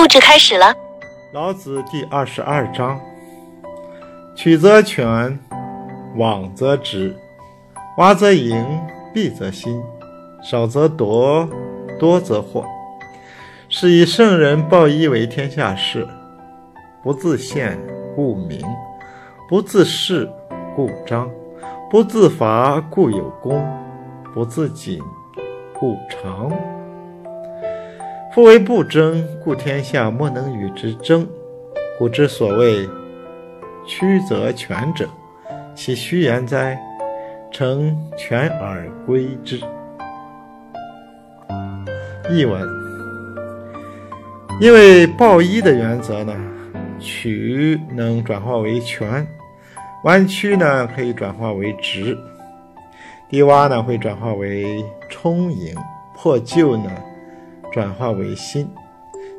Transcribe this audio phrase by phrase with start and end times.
[0.00, 0.74] 录制开始了。
[1.30, 2.98] 老子第二十二章：
[4.34, 5.38] 曲则全，
[6.16, 7.14] 枉则直，
[7.98, 8.64] 洼则盈，
[9.14, 9.78] 敝则新，
[10.42, 11.46] 少则夺，
[11.98, 12.64] 多则惑。
[13.68, 16.08] 是以圣人报一为天下事，
[17.02, 17.78] 不自见，
[18.16, 18.58] 故明；
[19.50, 20.26] 不自是，
[20.74, 21.28] 故彰；
[21.90, 23.60] 不自伐，故有功；
[24.32, 24.98] 不自矜，
[25.78, 26.50] 故长。
[28.32, 31.26] 夫为不争，故天下莫能与之争。
[31.98, 32.88] 故之所谓
[33.84, 35.08] 曲则全者，
[35.74, 36.78] 其虚言哉？
[37.50, 39.60] 诚全而归之。
[42.30, 42.64] 译文：
[44.60, 46.32] 因为抱一的原则呢，
[47.00, 49.26] 曲能转化为全，
[50.04, 52.16] 弯曲呢可以转化为直，
[53.28, 55.74] 低洼呢会转化为充盈，
[56.14, 56.88] 破旧呢。
[57.70, 58.68] 转化为心，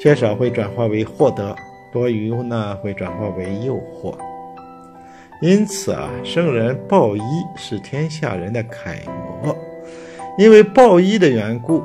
[0.00, 1.54] 缺少会转化为获得，
[1.92, 4.14] 多余呢会转化为诱惑。
[5.40, 7.20] 因此啊，圣人报一
[7.56, 8.98] 是天下人的楷
[9.44, 9.56] 模。
[10.38, 11.82] 因为报一的缘故，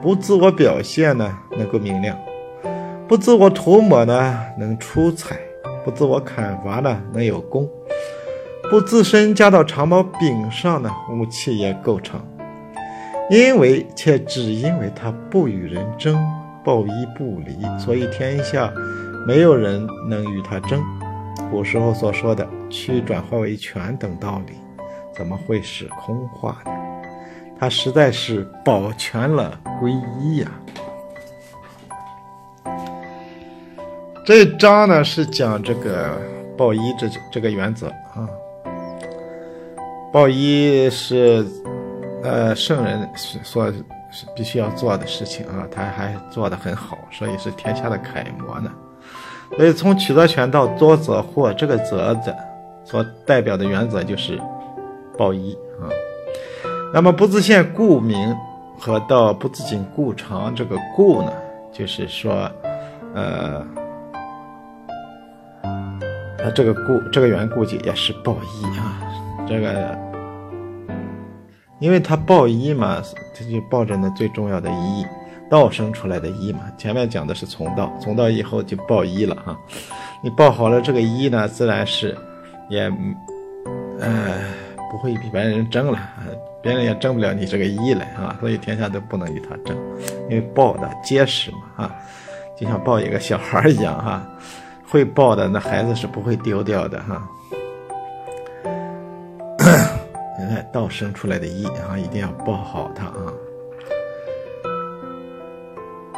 [0.00, 2.18] 不自我表现呢能够明亮，
[3.06, 5.36] 不自我涂抹呢能出彩，
[5.84, 7.68] 不自我砍伐呢能有功，
[8.70, 12.20] 不自身加到长矛柄上呢武器也构成。
[13.30, 16.18] 因为却只因为他不与人争，
[16.62, 18.70] 抱一不离，所以天下
[19.26, 20.82] 没有人能与他争。
[21.50, 24.52] 古时候所说的“曲转化为权”等道理，
[25.14, 26.72] 怎么会是空话呢？
[27.58, 30.50] 他实在是保全了归一呀。
[34.26, 36.20] 这章呢是讲这个
[36.58, 38.28] 抱一这这个原则啊，
[40.12, 41.46] 抱一是。
[42.24, 43.70] 呃，圣人所
[44.34, 48.72] 必须要做的事情啊，他还做得很好，所以是天下的楷模呢。
[49.58, 52.34] 所以从曲则全到多则惑，这个则的
[52.82, 54.40] 所代表的原则就是
[55.18, 55.84] 报一啊。
[56.94, 58.34] 那么不自见故明
[58.78, 61.32] 和到不自谨故长，这个故呢，
[61.70, 62.50] 就是说，
[63.14, 63.62] 呃，
[66.38, 68.98] 它这个故这个缘故就也是报一啊，
[69.46, 70.13] 这个。
[71.84, 73.02] 因为他报一嘛，
[73.34, 75.06] 他就抱着那最重要的一
[75.50, 76.60] 道生出来的一嘛。
[76.78, 79.54] 前面讲的是从道，从道以后就报一了哈。
[80.22, 82.16] 你报好了这个一呢，自然是
[82.70, 82.90] 也，
[84.00, 84.50] 呃，
[84.90, 85.98] 不会比别人争了，
[86.62, 88.34] 别人也争不了你这个一来啊。
[88.40, 89.76] 所以天下都不能与他争，
[90.30, 91.94] 因为抱的结实嘛啊，
[92.58, 94.26] 就像抱一个小孩一样哈，
[94.88, 97.28] 会抱的那孩子是不会丢掉的哈。
[100.72, 103.32] 道生出来的一啊，一定要报好它啊。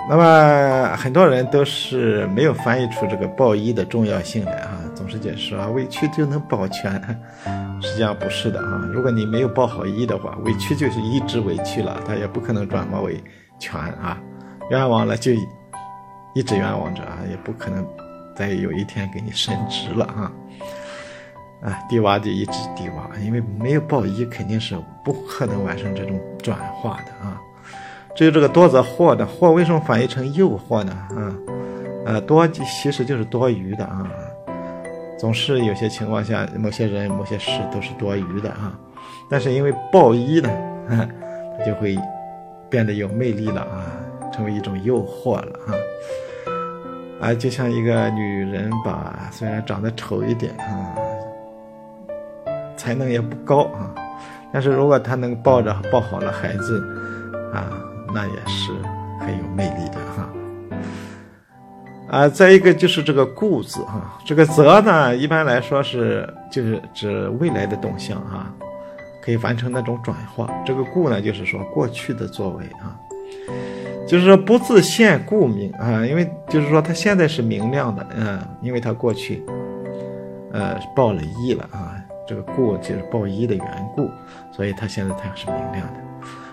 [0.09, 6.93] 那么很多人都是没有翻译出这个报一的重要性来啊，总是解释说委屈就能保全，
[7.83, 8.89] 实际上不是的啊。
[8.93, 13.21] 如果你没有报好一的话，委屈就是一直委屈了，它也不可能转化为
[13.59, 14.17] 全啊。
[14.71, 15.33] 冤枉了就
[16.35, 17.85] 一直冤枉着啊，也不可能
[18.37, 20.31] 再有一天给你升职了啊。
[21.63, 27.41] 啊，低洼就一直低洼，因为没有报一，肯定是不可能完成这种转化的啊。
[28.15, 30.93] 至于这个多则惑的惑，为什么翻译成诱惑呢？
[30.93, 31.37] 啊，
[32.07, 34.07] 呃，多其实就是多余的啊。
[35.19, 38.79] 总是有些情况下，某些人、某些事都是多余的啊。
[39.31, 40.51] 但是因为报一呢，
[41.59, 41.97] 它就会
[42.69, 43.93] 变得有魅力了啊，
[44.33, 45.73] 成为一种诱惑了啊。
[47.29, 50.95] 啊，就像一个女人吧，虽然长得丑一点啊。
[52.87, 53.91] 才能也不高啊，
[54.53, 56.81] 但是如果他能抱着抱好了孩子，
[57.53, 57.67] 啊，
[58.15, 58.71] 那也是
[59.19, 60.29] 很有魅力的哈。
[62.09, 68.55] 啊，再一个就是这个“故”字哈，这个“则”呢，一般来说是就是指未来的动向啊，
[69.21, 70.49] 可以完成那种转化。
[70.65, 72.95] 这个“故”呢，就是说过去的作为啊，
[74.07, 79.45] 就是说不自现故明啊，因为就是说他现在是明亮的，嗯，因为他过去，
[80.53, 81.96] 呃，报了一了啊。
[82.27, 84.11] 这个故就是报一的缘故，
[84.53, 85.95] 所以它现在太阳是明亮的。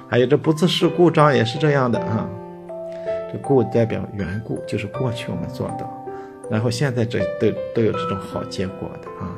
[0.07, 2.29] 还有这不自是故障也是这样的啊。
[3.31, 6.05] 这故代表缘故，就是过去我们做到，
[6.51, 9.33] 然后现在这都都有这种好结果的啊。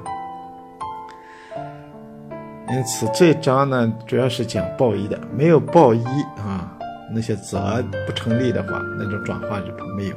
[2.67, 6.03] 因此这章呢，主要是讲报一的，没有报一
[6.37, 6.77] 啊，
[7.13, 10.15] 那些则不成立的话，那种转化就没有。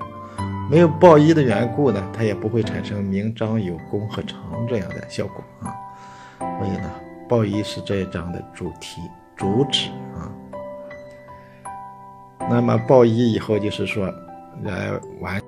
[0.69, 5.73] 没有报一的缘故呢，它也不会产生明章有功和长这样的效果啊。
[6.59, 6.91] 所以呢，
[7.29, 9.01] 报一是这一章的主题
[9.37, 10.27] 主旨啊。
[12.51, 14.13] 那么报一以后就是说，
[14.63, 14.91] 来
[15.21, 15.48] 完。